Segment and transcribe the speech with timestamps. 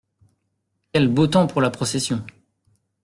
[0.91, 2.25] Quel beau temps pour la procession!